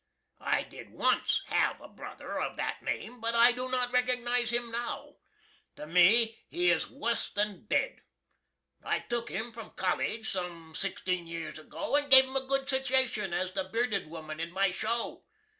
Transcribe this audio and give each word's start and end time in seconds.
I 0.39 0.63
did 0.63 0.89
ONCE 0.89 1.43
hav 1.49 1.79
a 1.79 1.87
berruther 1.87 2.39
of 2.41 2.55
that 2.57 2.81
name, 2.81 3.21
but 3.21 3.35
I 3.35 3.51
do 3.51 3.69
not 3.69 3.93
recugnize 3.93 4.49
him 4.49 4.71
now. 4.71 5.17
To 5.75 5.85
me 5.85 6.39
he 6.49 6.71
is 6.71 6.89
wuss 6.89 7.29
than 7.29 7.67
ded! 7.67 8.01
I 8.83 9.01
took 9.01 9.29
him 9.29 9.51
from 9.51 9.75
collige 9.75 10.25
sum 10.25 10.73
16 10.73 11.27
years 11.27 11.59
ago 11.59 11.95
and 11.95 12.09
gave 12.09 12.25
him 12.25 12.35
a 12.35 12.47
good 12.47 12.67
situation 12.67 13.31
as 13.31 13.51
the 13.51 13.65
Bearded 13.65 14.07
Woman 14.09 14.39
in 14.39 14.49
my 14.51 14.71
Show. 14.71 15.23